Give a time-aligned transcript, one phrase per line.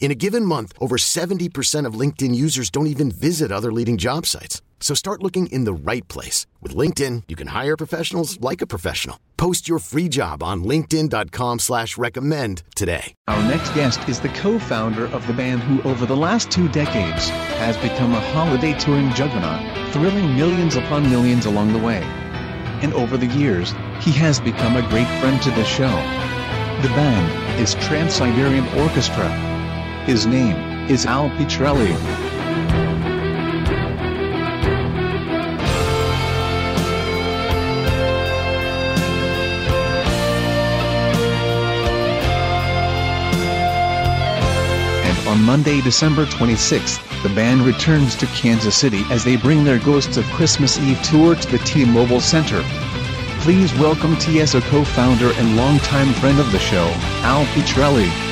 [0.00, 4.24] In a given month, over 70% of LinkedIn users don't even visit other leading job
[4.24, 4.62] sites.
[4.80, 6.46] So start looking in the right place.
[6.62, 9.18] With LinkedIn, you can hire professionals like a professional.
[9.36, 13.14] Post your free job on linkedin.com slash recommend today.
[13.26, 17.28] Our next guest is the co-founder of the band who over the last two decades
[17.58, 22.02] has become a holiday touring juggernaut, thrilling millions upon millions along the way.
[22.82, 25.90] And over the years, he has become a great friend to the show.
[26.82, 29.47] The band is Trans-Siberian Orchestra.
[30.08, 30.56] His name
[30.88, 31.90] is Al Pitrelli.
[45.04, 49.78] And on Monday, December 26th, the band returns to Kansas City as they bring their
[49.78, 52.64] Ghosts of Christmas Eve tour to the T-Mobile Center.
[53.40, 56.86] Please welcome TSO co-founder and longtime friend of the show,
[57.24, 58.27] Al Pitrelli.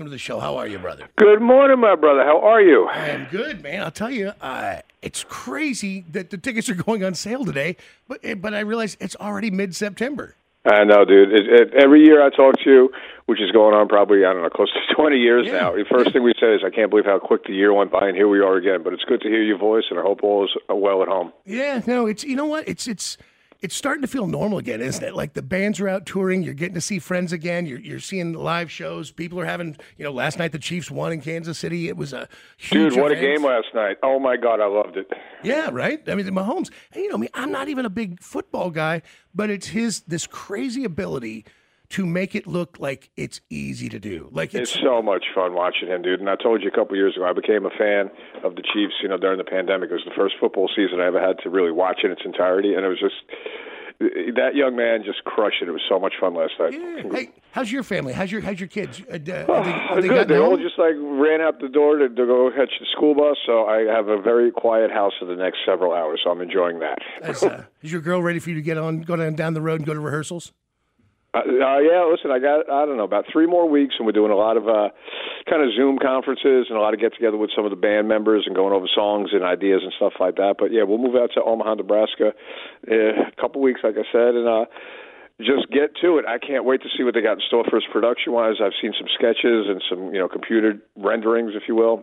[0.00, 0.40] Welcome to the show.
[0.40, 1.10] How are you, brother?
[1.16, 2.24] Good morning, my brother.
[2.24, 2.86] How are you?
[2.88, 3.82] I am good, man.
[3.82, 7.76] I'll tell you, uh, it's crazy that the tickets are going on sale today,
[8.08, 10.36] but eh, but I realize it's already mid-September.
[10.64, 11.34] I know, dude.
[11.34, 12.90] It, it, every year I talk to you,
[13.26, 15.52] which is going on probably I don't know close to twenty years Yeah.
[15.60, 15.72] now.
[15.72, 18.08] The first thing we say is, "I can't believe how quick the year went by,
[18.08, 20.20] and here we are again." But it's good to hear your voice, and I hope
[20.24, 21.34] all is well at home.
[21.44, 22.66] Yeah, no, it's you know what?
[22.66, 23.18] It's it's
[23.62, 25.14] it's starting to feel normal again, isn't it?
[25.14, 28.32] Like the bands are out touring, you're getting to see friends again, you're you're seeing
[28.32, 29.10] live shows.
[29.10, 31.88] People are having, you know, last night the Chiefs won in Kansas City.
[31.88, 33.98] It was a huge Dude, what a game last night!
[34.02, 35.10] Oh my God, I loved it.
[35.42, 36.00] Yeah, right.
[36.08, 36.70] I mean, Mahomes.
[36.92, 39.02] And you know me, I'm not even a big football guy,
[39.34, 41.44] but it's his this crazy ability
[41.90, 44.28] to make it look like it's easy to do.
[44.32, 46.20] Like it's, It's so much fun watching him, dude.
[46.20, 48.10] And I told you a couple years ago, I became a fan
[48.44, 48.94] of the Chiefs.
[49.02, 51.50] You know, during the pandemic, it was the first football season I ever had to
[51.50, 53.16] really watch in its entirety, and it was just
[53.98, 55.68] that young man just crushed it.
[55.68, 56.72] It was so much fun last night.
[56.72, 57.02] Yeah.
[57.12, 58.14] Hey, how's your family?
[58.14, 59.02] How's your how's your kids?
[59.12, 59.62] Uh, d- Oh,
[59.96, 60.28] they, they good.
[60.28, 63.36] They all just like ran out the door to, to go catch the school bus.
[63.44, 66.20] So I have a very quiet house for the next several hours.
[66.24, 66.98] So I'm enjoying that.
[67.28, 69.60] Is, uh, is your girl ready for you to get on, go down, down the
[69.60, 70.52] road and go to rehearsals?
[71.32, 74.12] Uh, uh, yeah, listen, I got I don't know about three more weeks, and we're
[74.12, 74.90] doing a lot of uh,
[75.48, 78.08] kind of Zoom conferences and a lot of get together with some of the band
[78.08, 80.56] members and going over songs and ideas and stuff like that.
[80.58, 82.32] But yeah, we'll move out to Omaha, Nebraska,
[82.90, 84.64] uh, a couple weeks, like I said, and uh,
[85.38, 86.26] just get to it.
[86.26, 88.58] I can't wait to see what they got in store for us production wise.
[88.58, 92.02] I've seen some sketches and some you know computer renderings, if you will.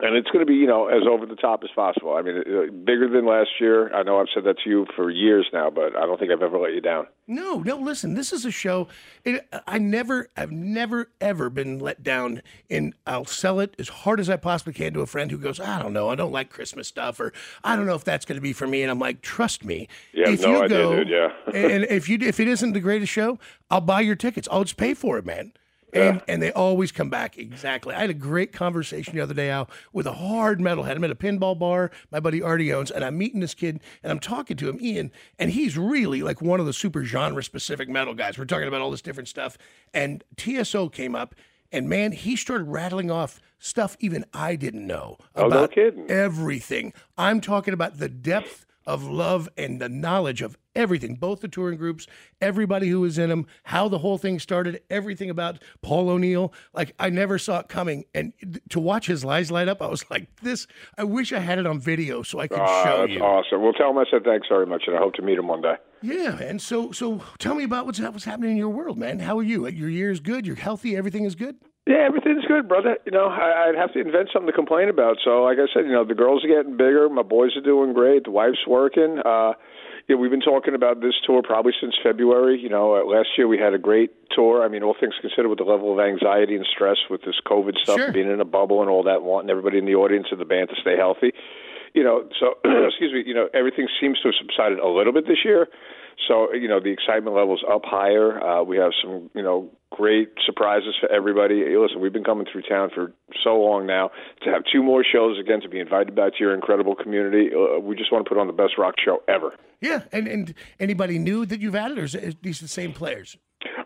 [0.00, 2.14] And it's going to be, you know, as over the top as possible.
[2.14, 3.94] I mean, uh, bigger than last year.
[3.94, 6.42] I know I've said that to you for years now, but I don't think I've
[6.42, 7.06] ever let you down.
[7.28, 7.76] No, no.
[7.76, 8.88] Listen, this is a show.
[9.24, 12.42] It, I never, I've never, ever been let down.
[12.68, 15.60] And I'll sell it as hard as I possibly can to a friend who goes,
[15.60, 18.36] I don't know, I don't like Christmas stuff, or I don't know if that's going
[18.36, 18.82] to be for me.
[18.82, 19.86] And I'm like, trust me.
[20.12, 21.28] Yeah, if no you idea, go, dude, yeah.
[21.54, 23.38] and if you if it isn't the greatest show,
[23.70, 24.48] I'll buy your tickets.
[24.50, 25.52] I'll just pay for it, man.
[25.94, 27.94] And, and they always come back exactly.
[27.94, 30.96] I had a great conversation the other day out with a hard metalhead.
[30.96, 34.10] I'm at a pinball bar my buddy Artie owns, and I'm meeting this kid and
[34.10, 37.88] I'm talking to him, Ian, and he's really like one of the super genre specific
[37.88, 38.36] metal guys.
[38.38, 39.56] We're talking about all this different stuff.
[39.92, 41.34] And TSO came up,
[41.72, 46.10] and man, he started rattling off stuff even I didn't know Oh, no kidding.
[46.10, 46.92] everything.
[47.16, 51.78] I'm talking about the depth of love and the knowledge of everything, both the touring
[51.78, 52.06] groups,
[52.40, 56.52] everybody who was in them, how the whole thing started, everything about Paul O'Neill.
[56.72, 58.32] Like I never saw it coming, and
[58.70, 60.66] to watch his eyes light up, I was like, "This!
[60.98, 63.62] I wish I had it on video so I could Ah, show that's you." awesome.
[63.62, 65.62] Well, tell him I said thanks very much, and I hope to meet him one
[65.62, 65.76] day.
[66.02, 69.20] Yeah, and so so tell me about what's what's happening in your world, man.
[69.20, 69.66] How are you?
[69.68, 70.46] Your year is good.
[70.46, 70.96] You're healthy.
[70.96, 71.56] Everything is good.
[71.86, 72.96] Yeah, everything's good, brother.
[73.04, 75.18] You know, I, I'd have to invent something to complain about.
[75.22, 77.08] So, like I said, you know, the girls are getting bigger.
[77.10, 78.24] My boys are doing great.
[78.24, 79.18] The wife's working.
[79.22, 79.52] Uh,
[80.08, 82.58] yeah, we've been talking about this tour probably since February.
[82.58, 84.64] You know, uh, last year we had a great tour.
[84.64, 87.76] I mean, all things considered, with the level of anxiety and stress with this COVID
[87.82, 88.12] stuff, Sure.
[88.12, 90.70] being in a bubble and all that, wanting everybody in the audience and the band
[90.70, 91.32] to stay healthy.
[91.92, 92.56] you know, so
[92.88, 95.68] excuse me, you know, everything seems to have subsided a little bit this year.
[96.28, 98.42] So you know, the excitement level's up higher.
[98.42, 101.60] Uh, we have some, you know, great surprises for everybody.
[101.60, 103.12] Hey, listen, we've been coming through town for
[103.42, 104.10] so long now.
[104.42, 107.78] To have two more shows again, to be invited back to your incredible community, uh,
[107.78, 109.54] we just want to put on the best rock show ever.
[109.80, 113.36] Yeah, and and anybody new that you've added, or is it, these the same players?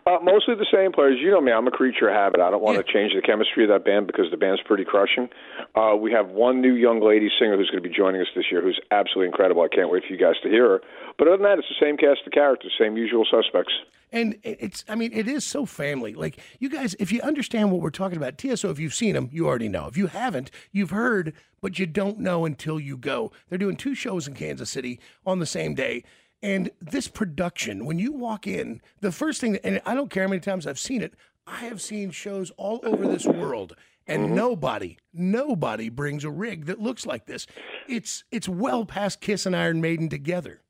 [0.05, 1.19] Uh, mostly the same players.
[1.21, 2.39] You know me, I'm a creature of habit.
[2.39, 5.29] I don't want to change the chemistry of that band because the band's pretty crushing.
[5.75, 8.45] Uh, we have one new young lady singer who's going to be joining us this
[8.51, 9.61] year who's absolutely incredible.
[9.61, 10.81] I can't wait for you guys to hear her.
[11.17, 13.73] But other than that, it's the same cast of characters, same usual suspects.
[14.11, 16.15] And it's, I mean, it is so family.
[16.15, 19.29] Like, you guys, if you understand what we're talking about, TSO, if you've seen them,
[19.31, 19.85] you already know.
[19.85, 23.31] If you haven't, you've heard, but you don't know until you go.
[23.49, 26.03] They're doing two shows in Kansas City on the same day.
[26.41, 30.29] And this production, when you walk in, the first thing, and I don't care how
[30.29, 31.13] many times I've seen it,
[31.45, 33.75] I have seen shows all over this world,
[34.07, 34.35] and mm-hmm.
[34.35, 37.47] nobody, nobody brings a rig that looks like this.
[37.87, 40.61] It's it's well past Kiss and Iron Maiden together.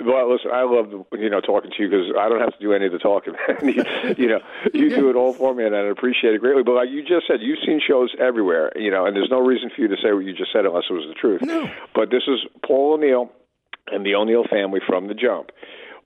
[0.00, 2.72] Well, listen, I love you know talking to you because I don't have to do
[2.72, 3.34] any of the talking.
[3.62, 3.84] you,
[4.16, 4.38] you know,
[4.72, 6.62] you do it all for me, and I appreciate it greatly.
[6.62, 9.70] But like you just said, you've seen shows everywhere, you know, and there's no reason
[9.74, 11.42] for you to say what you just said unless it was the truth.
[11.42, 11.68] No.
[11.96, 13.32] But this is Paul O'Neill
[13.92, 15.50] and the O'Neill family from the jump.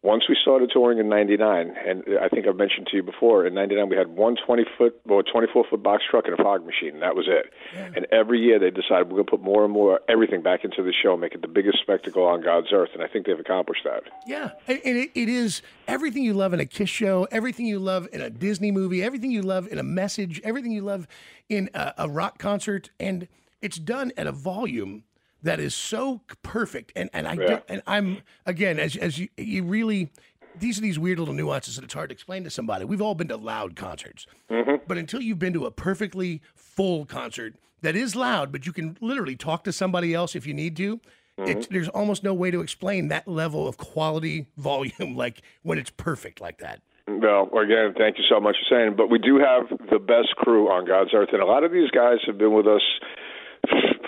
[0.05, 3.55] Once we started touring in '99, and I think I've mentioned to you before, in
[3.55, 6.95] '99 we had one 20 foot or 24 foot box truck and a fog machine.
[6.95, 7.53] And that was it.
[7.73, 7.91] Yeah.
[7.95, 10.83] And every year they decided we're going to put more and more everything back into
[10.83, 12.91] the show, make it the biggest spectacle on God's earth.
[12.95, 14.03] And I think they've accomplished that.
[14.27, 18.09] Yeah, and it, it is everything you love in a Kiss show, everything you love
[18.13, 21.07] in a Disney movie, everything you love in a message, everything you love
[21.49, 23.29] in a, a rock concert, and
[23.61, 25.05] it's done at a volume
[25.43, 26.93] that is so perfect.
[26.97, 27.61] And and I yeah.
[27.69, 30.11] and I'm again as as you you really
[30.59, 32.85] these are these weird little nuances that it's hard to explain to somebody.
[32.85, 34.85] We've all been to loud concerts, mm-hmm.
[34.87, 38.97] but until you've been to a perfectly full concert that is loud, but you can
[39.01, 41.01] literally talk to somebody else if you need to.
[41.39, 41.61] Mm-hmm.
[41.71, 46.43] there's almost no way to explain that level of quality volume, like when it's perfect
[46.43, 46.83] like that.
[47.09, 48.97] Well, again, thank you so much for saying.
[48.97, 51.91] But we do have the best crew on God's earth, and a lot of these
[51.91, 52.83] guys have been with us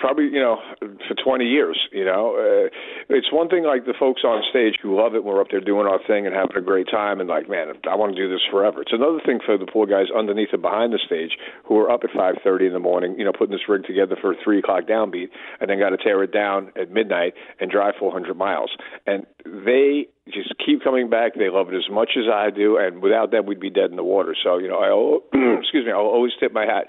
[0.05, 0.61] probably you know
[1.07, 2.37] for 20 years you know?
[2.37, 2.69] Uh,
[3.09, 5.61] it's one thing like the folks on stage who love it when we're up there
[5.61, 8.29] doing our thing and having a great time and like man i want to do
[8.29, 8.81] this forever.
[8.81, 11.31] It's another thing for the poor guys underneath and behind the stage
[11.65, 14.33] who are up at 5:30 in the morning you know putting this rig together for
[14.33, 15.29] a 3 o'clock downbeat
[15.59, 18.69] and then got to tear it down at midnight and drive 400 miles.
[19.07, 21.35] And they just keep coming back.
[21.35, 23.95] They love it as much as I do, and without them, we'd be dead in
[23.95, 24.35] the water.
[24.41, 24.89] So, you know, I
[25.61, 26.87] excuse me, I'll always tip my hat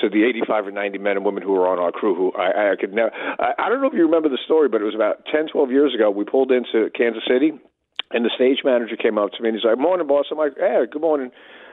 [0.00, 2.14] to the 85 or 90 men and women who were on our crew.
[2.14, 3.10] Who I, I could never.
[3.12, 5.70] I, I don't know if you remember the story, but it was about 10, 12
[5.70, 6.10] years ago.
[6.10, 7.52] We pulled into Kansas City,
[8.12, 10.56] and the stage manager came up to me and he's like, "Morning, boss." I'm like,
[10.56, 11.30] "Hey, good morning."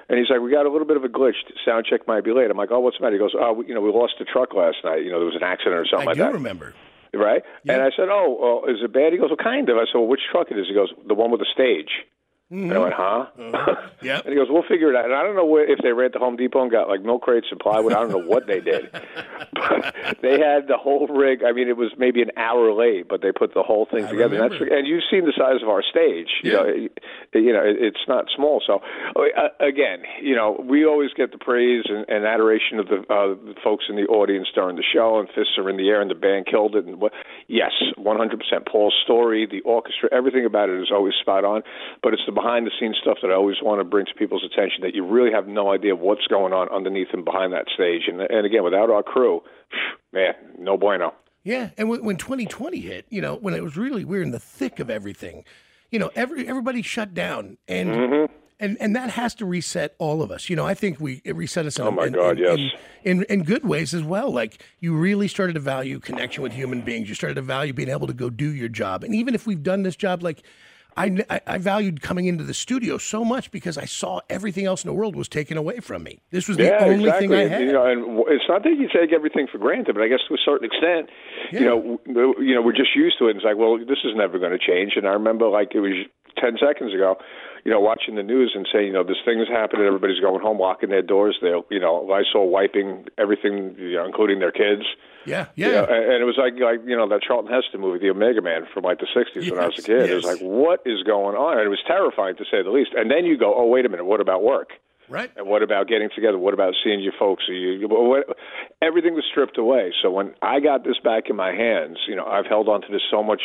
[0.09, 1.39] And he's like, "We got a little bit of a glitch.
[1.63, 3.67] Sound check might be late." I'm like, "Oh, what's the matter?" He goes, "Oh, we,
[3.67, 5.07] you know, we lost the truck last night.
[5.07, 6.75] You know, there was an accident or something I like do that." remember
[7.17, 7.43] right?
[7.63, 7.73] Yeah.
[7.73, 9.99] And I said, "Oh, well, is it bad?" He goes, "Well, kind of." I said,
[9.99, 12.05] "Well, which truck it is?" He goes, "The one with the stage."
[12.51, 12.71] Mm-hmm.
[12.71, 13.25] And I went, huh?
[13.57, 14.19] Uh, yeah.
[14.19, 15.05] and he goes, we'll figure it out.
[15.05, 17.23] And I don't know what, if they ran to Home Depot and got like milk
[17.23, 17.93] crates and plywood.
[17.93, 18.91] I don't know what they did.
[19.53, 21.43] but they had the whole rig.
[21.43, 24.11] I mean, it was maybe an hour late, but they put the whole thing I
[24.11, 24.43] together.
[24.43, 26.29] And, that's, and you've seen the size of our stage.
[26.43, 26.91] You know, it,
[27.33, 28.61] you know, it, it's not small.
[28.65, 28.81] So
[29.15, 33.33] uh, again, you know, we always get the praise and, and adoration of the, uh,
[33.33, 36.11] the folks in the audience during the show, and fists are in the air, and
[36.11, 36.85] the band killed it.
[36.85, 37.13] And what?
[37.47, 38.37] Yes, 100%.
[38.69, 41.63] Paul's story, the orchestra, everything about it is always spot on.
[42.03, 44.43] But it's the behind the scenes stuff that I always want to bring to people's
[44.43, 48.03] attention that you really have no idea what's going on underneath and behind that stage.
[48.07, 49.41] And and again, without our crew,
[50.13, 51.13] man, no bueno.
[51.43, 54.79] Yeah, and when 2020 hit, you know, when it was really we're in the thick
[54.79, 55.45] of everything,
[55.91, 57.89] you know, every everybody shut down and.
[57.89, 58.33] Mm-hmm.
[58.59, 60.49] And and that has to reset all of us.
[60.49, 61.77] You know, I think we it reset us.
[61.77, 62.71] In, oh my in, God, in, yes.
[63.03, 64.31] In, in good ways as well.
[64.31, 67.07] Like you really started to value connection with human beings.
[67.07, 69.03] You started to value being able to go do your job.
[69.03, 70.41] And even if we've done this job, like
[70.97, 74.87] I, I, valued coming into the studio so much because I saw everything else in
[74.87, 76.21] the world was taken away from me.
[76.31, 77.27] This was the yeah, only exactly.
[77.27, 77.61] thing I had.
[77.61, 80.33] You know, and it's not that you take everything for granted, but I guess to
[80.33, 81.09] a certain extent,
[81.51, 81.59] yeah.
[81.59, 83.31] you know, you know, we're just used to it.
[83.31, 84.93] And it's like, well, this is never going to change.
[84.95, 85.93] And I remember, like it was
[86.37, 87.17] ten seconds ago,
[87.65, 89.85] you know, watching the news and saying, you know, this thing is happening.
[89.85, 91.37] Everybody's going home, locking their doors.
[91.41, 94.83] They're, you know, I saw wiping everything, you know, including their kids.
[95.25, 95.67] Yeah, yeah.
[95.67, 98.41] You know, and it was like, like you know, that Charlton Heston movie, The Omega
[98.41, 100.01] Man, from like the '60s yes, when I was a kid.
[100.01, 100.09] Yes.
[100.09, 101.57] It was like, what is going on?
[101.57, 102.91] And it was terrifying to say the least.
[102.95, 104.71] And then you go, oh, wait a minute, what about work?
[105.09, 105.31] Right.
[105.37, 106.37] And what about getting together?
[106.37, 107.45] What about seeing your folks?
[107.47, 108.37] You, what,
[108.81, 109.93] everything was stripped away.
[110.01, 112.87] So when I got this back in my hands, you know, I've held on to
[112.91, 113.41] this so much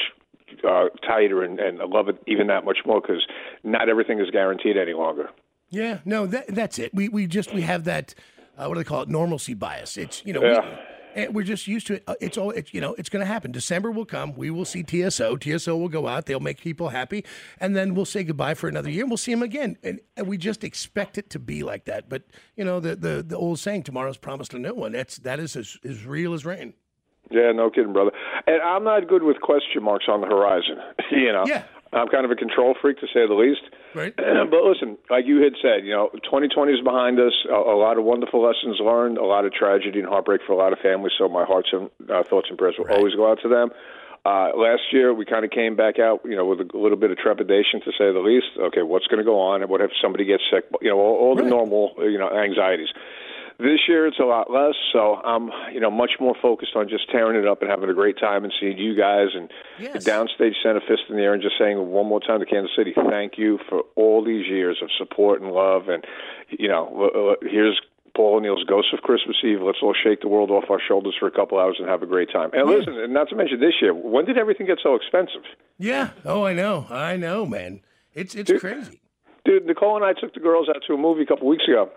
[0.69, 3.27] uh, tighter, and, and I love it even that much more because
[3.65, 5.31] not everything is guaranteed any longer.
[5.71, 6.93] Yeah, no, that, that's it.
[6.95, 8.15] We we just we have that
[8.59, 9.97] uh, what do they call it normalcy bias.
[9.97, 10.77] It's you know yeah.
[11.15, 12.05] And we're just used to it.
[12.07, 13.53] Uh, It's all, it's, you know, it's going to happen.
[13.53, 14.35] December will come.
[14.35, 15.37] We will see TSO.
[15.37, 16.27] TSO will go out.
[16.27, 17.25] They'll make people happy.
[17.61, 19.77] And then we'll say goodbye for another year and we'll see them again.
[19.83, 22.09] And, and we just expect it to be like that.
[22.09, 22.23] But,
[22.57, 25.55] you know, the, the, the old saying, tomorrow's promised to no one, that's, that is
[25.55, 26.75] as, as real as rain.
[27.33, 28.13] Yeah, no kidding, brother.
[28.47, 30.77] And I'm not good with question marks on the horizon.
[31.11, 31.65] you know, Yeah.
[31.95, 33.61] I'm kind of a control freak to say the least.
[33.95, 34.17] Right.
[34.17, 37.35] but listen, like you had said, you know, 2020 is behind us.
[37.51, 40.57] A, a lot of wonderful lessons learned, a lot of tragedy and heartbreak for a
[40.57, 41.13] lot of families.
[41.19, 43.71] So my hearts and uh, thoughts and prayers will always go out to them.
[44.25, 47.11] Uh, last year, we kind of came back out, you know, with a little bit
[47.11, 48.47] of trepidation, to say the least.
[48.57, 50.65] Okay, what's going to go on, and what if somebody gets sick?
[50.81, 51.51] You know, all, all the Right.
[51.51, 52.89] normal, you know, anxieties.
[53.63, 57.11] This year it's a lot less, so I'm you know much more focused on just
[57.11, 60.05] tearing it up and having a great time and seeing you guys and Yes.
[60.05, 62.73] downstage send a fist in the air and just saying one more time to Kansas
[62.77, 66.05] City, thank you for all these years of support and love and
[66.51, 67.81] you know here's
[68.17, 69.61] Paul O'Neill's Ghost of Christmas Eve.
[69.63, 72.07] Let's all shake the world off our shoulders for a couple hours and have a
[72.07, 72.51] great time.
[72.53, 75.43] And listen, and not to mention this year, when did everything get so expensive?
[75.79, 76.11] Yeah.
[76.25, 76.87] Oh, I know.
[76.91, 77.81] I know, man.
[78.13, 79.01] It's, it's crazy.
[79.47, 81.91] Dude, Nicole and I took the girls out to a movie a couple weeks ago.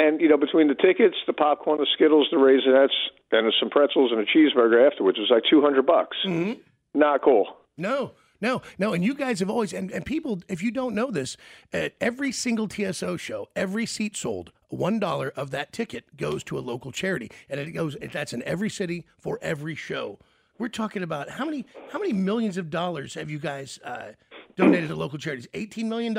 [0.00, 2.94] And, you know, between the tickets, the popcorn, the Skittles, the Raisinets,
[3.32, 6.16] and some pretzels and a cheeseburger afterwards, it was like 200 bucks.
[6.26, 6.58] Mm-hmm.
[6.98, 7.46] Not cool.
[7.76, 8.94] No, no, no.
[8.94, 11.36] And you guys have always, and, and people, if you don't know this,
[11.70, 16.60] at every single TSO show, every seat sold, $1 of that ticket goes to a
[16.60, 17.30] local charity.
[17.50, 20.18] And it goes, that's in every city for every show.
[20.58, 24.12] We're talking about how many, how many millions of dollars have you guys uh,
[24.56, 25.46] donated to local charities?
[25.52, 26.14] $18 million?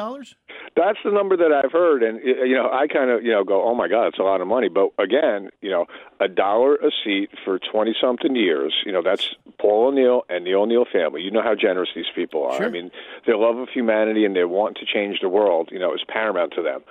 [0.76, 3.62] That's the number that I've heard, and you know, I kind of you know go,
[3.64, 4.70] oh my god, it's a lot of money.
[4.70, 5.86] But again, you know,
[6.22, 10.56] a dollar a seat for twenty something years, you know, that's Paul O'Neill and the
[10.56, 11.22] O'Neill family.
[11.22, 12.64] You know how generous these people are.
[12.64, 12.90] I mean,
[13.26, 16.54] their love of humanity and their want to change the world, you know, is paramount
[16.56, 16.82] to them.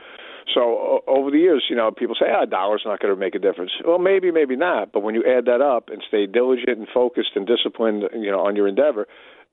[0.54, 3.18] So o- over the years, you know, people say, ah, a dollar's not going to
[3.18, 3.72] make a difference.
[3.84, 4.92] Well, maybe, maybe not.
[4.92, 8.40] But when you add that up and stay diligent and focused and disciplined, you know,
[8.40, 9.06] on your endeavor,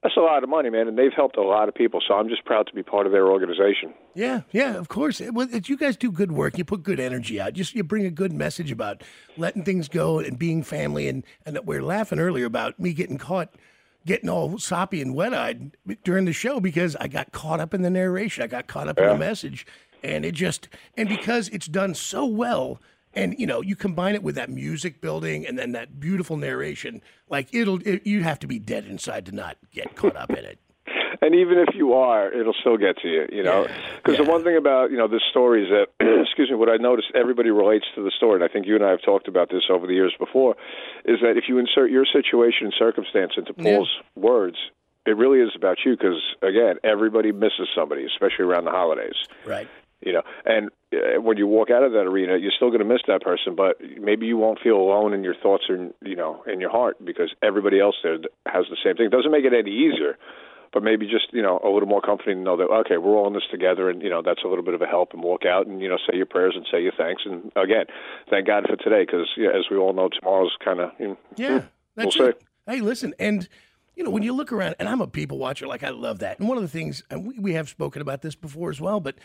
[0.03, 0.87] that's a lot of money, man.
[0.87, 1.99] And they've helped a lot of people.
[2.07, 3.93] So I'm just proud to be part of their organization.
[4.13, 5.19] Yeah, yeah, of course.
[5.19, 6.57] It- well, it- you guys do good work.
[6.57, 7.53] You put good energy out.
[7.53, 9.03] Just you bring a good message about
[9.37, 11.07] letting things go and being family.
[11.07, 13.49] And and that we're laughing earlier about me getting caught,
[14.05, 17.81] getting all soppy and wet eyed during the show because I got caught up in
[17.81, 18.43] the narration.
[18.43, 19.65] I got caught up in the message,
[20.03, 22.79] and it just and because it's done so well.
[23.17, 27.01] And you know, you combine it with that music building and then that beautiful narration.
[27.29, 30.45] Like it'll, it, you have to be dead inside to not get caught up in
[30.45, 30.59] it.
[31.21, 33.67] and even if you are, it'll still get to you, you know.
[33.97, 34.25] Because Yeah.
[34.25, 35.87] the one thing about you know this story is that,
[36.23, 38.85] excuse me, what I noticed, everybody relates to the story, and I think you and
[38.85, 40.55] I have talked about this over the years before,
[41.05, 44.57] is that if you insert your situation and circumstance into Paul's words,
[45.05, 45.97] it really is about you.
[45.97, 49.15] Because again, everybody misses somebody, especially around the holidays.
[49.45, 49.67] Right.
[50.01, 52.85] You know, and uh, when you walk out of that arena, you're still going to
[52.85, 56.43] miss that person, but maybe you won't feel alone in your thoughts and you know
[56.45, 59.07] in your heart because everybody else there has the same thing.
[59.07, 60.17] It doesn't make it any easier,
[60.71, 63.27] but maybe just you know a little more comforting to know that okay, we're all
[63.27, 65.13] in this together, and you know that's a little bit of a help.
[65.13, 67.23] And walk out and you know say your prayers and say your thanks.
[67.25, 67.85] And again,
[68.29, 71.17] thank God for today because yeah, as we all know, tomorrow's kind of you know,
[71.35, 71.63] Yeah,
[71.95, 72.43] that's we'll it.
[72.67, 73.49] Hey, listen, and
[73.95, 76.39] you know when you look around, and I'm a people watcher, like I love that.
[76.39, 78.99] And one of the things, and we, we have spoken about this before as well,
[78.99, 79.15] but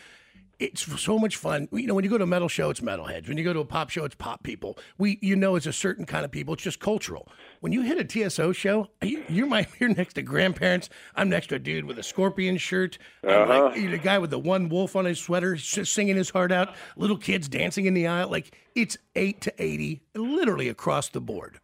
[0.59, 1.67] it's so much fun.
[1.71, 3.27] You know, when you go to a metal show, it's metalheads.
[3.27, 4.77] When you go to a pop show, it's pop people.
[4.97, 6.53] We, you know, it's a certain kind of people.
[6.53, 7.27] It's just cultural.
[7.59, 10.89] When you hit a TSO show, you, you're my, you're next to grandparents.
[11.15, 12.97] I'm next to a dude with a scorpion shirt.
[13.23, 16.15] I'm like you know, the guy with the one wolf on his sweater, just singing
[16.15, 16.75] his heart out.
[16.95, 18.29] Little kids dancing in the aisle.
[18.29, 21.59] Like it's eight to eighty, literally across the board.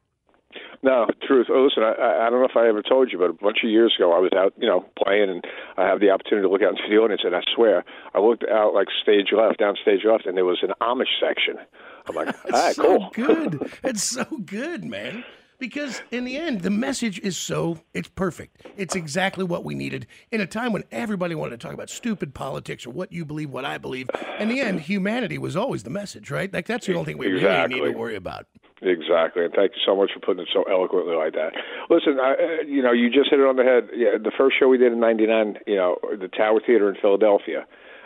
[0.81, 1.47] No, truth.
[1.49, 3.59] Oh, listen, I, I I don't know if I ever told you, but a bunch
[3.63, 5.43] of years ago, I was out, you know, playing, and
[5.77, 7.83] I have the opportunity to look out into the audience, and I swear,
[8.15, 11.55] I looked out like stage left, down stage left, and there was an Amish section.
[12.07, 13.09] I'm like, all right, so cool.
[13.11, 13.73] good.
[13.83, 15.25] It's so good, man.
[15.59, 18.65] Because in the end, the message is so it's perfect.
[18.77, 22.33] It's exactly what we needed in a time when everybody wanted to talk about stupid
[22.33, 24.09] politics or what you believe, what I believe.
[24.39, 26.51] In the end, humanity was always the message, right?
[26.51, 27.81] Like that's the only thing we really Exactly.
[27.81, 28.45] need to worry about.
[28.81, 31.51] Exactly, and thank you so much for putting it so eloquently like that.
[31.89, 33.89] Listen, I, uh, you know, you just hit it on the head.
[33.93, 37.65] Yeah, the first show we did in '99, you know, the Tower Theater in Philadelphia,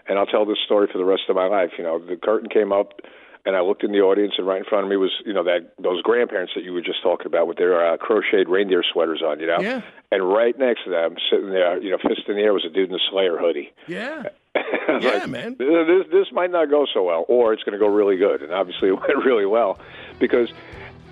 [0.10, 1.70] and I'll tell this story for the rest of my life.
[1.78, 3.02] You know, the curtain came up,
[3.46, 5.44] and I looked in the audience, and right in front of me was, you know,
[5.44, 9.22] that those grandparents that you were just talking about with their uh, crocheted reindeer sweaters
[9.22, 9.82] on, you know, Yeah.
[10.12, 12.70] and right next to them, sitting there, you know, fist in the air, was a
[12.70, 13.72] dude in a Slayer hoodie.
[13.88, 14.24] Yeah.
[14.86, 15.56] Yeah, like, man.
[15.58, 18.52] This this might not go so well, or it's going to go really good, and
[18.52, 19.80] obviously it went really well,
[20.20, 20.50] because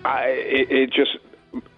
[0.04, 1.18] I it, it just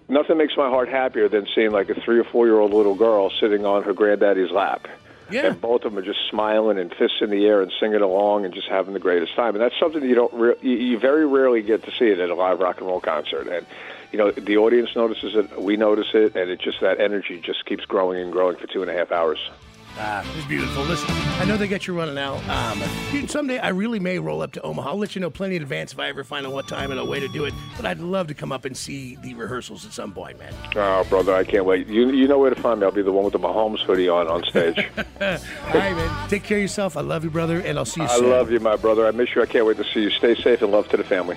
[0.08, 2.96] nothing makes my heart happier than seeing like a three or four year old little
[2.96, 4.86] girl sitting on her granddaddy's lap.
[5.30, 5.46] Yeah.
[5.46, 8.44] And both of them are just smiling and fists in the air and singing along
[8.44, 9.54] and just having the greatest time.
[9.54, 12.34] And that's something you don't re- you, very rarely get to see it at a
[12.34, 13.48] live rock and roll concert.
[13.48, 13.66] And
[14.12, 17.64] you know the audience notices it, we notice it, and it just that energy just
[17.64, 19.38] keeps growing and growing for two and a half hours.
[19.96, 20.82] Ah, it's beautiful.
[20.84, 22.42] Listen, I know they get you running out.
[22.48, 22.82] Um,
[23.12, 24.90] dude, someday I really may roll up to Omaha.
[24.90, 26.98] I'll let you know plenty in advance if I ever find out what time and
[26.98, 27.54] a way to do it.
[27.76, 30.52] But I'd love to come up and see the rehearsals at some point, man.
[30.74, 31.86] Oh, brother, I can't wait.
[31.86, 32.86] You you know where to find me.
[32.86, 34.78] I'll be the one with the Mahomes hoodie on on stage.
[34.98, 36.28] All right, man.
[36.28, 36.96] Take care of yourself.
[36.96, 38.30] I love you, brother, and I'll see you I soon.
[38.30, 39.06] love you, my brother.
[39.06, 39.42] I miss you.
[39.42, 40.10] I can't wait to see you.
[40.10, 41.36] Stay safe and love to the family.